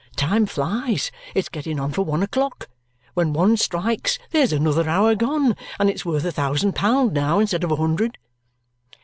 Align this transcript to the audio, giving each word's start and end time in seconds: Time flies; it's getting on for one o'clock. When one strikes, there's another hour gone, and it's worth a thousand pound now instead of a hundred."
Time 0.15 0.47
flies; 0.47 1.11
it's 1.35 1.47
getting 1.47 1.79
on 1.79 1.91
for 1.91 2.01
one 2.01 2.23
o'clock. 2.23 2.67
When 3.13 3.33
one 3.33 3.55
strikes, 3.55 4.17
there's 4.31 4.51
another 4.51 4.89
hour 4.89 5.13
gone, 5.13 5.55
and 5.77 5.91
it's 5.91 6.03
worth 6.07 6.25
a 6.25 6.31
thousand 6.31 6.73
pound 6.73 7.13
now 7.13 7.37
instead 7.37 7.63
of 7.63 7.69
a 7.69 7.75
hundred." 7.75 8.17